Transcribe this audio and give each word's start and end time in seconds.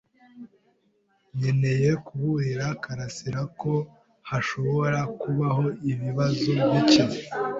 Nkeneye 1.37 1.89
kuburira 2.05 2.65
Karasirako 2.83 3.73
hashobora 4.29 4.99
kubaho 5.21 5.65
ibibazo 5.91 6.51
bike. 6.71 7.03